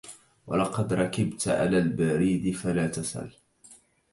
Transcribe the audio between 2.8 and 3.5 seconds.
تسل